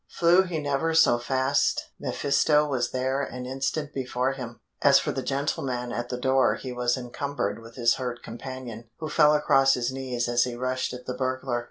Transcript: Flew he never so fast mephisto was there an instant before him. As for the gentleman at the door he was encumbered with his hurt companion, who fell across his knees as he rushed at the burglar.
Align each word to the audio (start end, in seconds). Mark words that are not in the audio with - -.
Flew 0.09 0.41
he 0.41 0.57
never 0.57 0.95
so 0.95 1.19
fast 1.19 1.91
mephisto 1.99 2.67
was 2.67 2.89
there 2.89 3.21
an 3.21 3.45
instant 3.45 3.93
before 3.93 4.31
him. 4.31 4.59
As 4.81 4.97
for 4.97 5.11
the 5.11 5.21
gentleman 5.21 5.91
at 5.91 6.09
the 6.09 6.17
door 6.17 6.55
he 6.55 6.73
was 6.73 6.97
encumbered 6.97 7.61
with 7.61 7.75
his 7.75 7.93
hurt 7.97 8.23
companion, 8.23 8.89
who 8.97 9.09
fell 9.09 9.35
across 9.35 9.75
his 9.75 9.91
knees 9.91 10.27
as 10.27 10.43
he 10.43 10.55
rushed 10.55 10.91
at 10.91 11.05
the 11.05 11.13
burglar. 11.13 11.59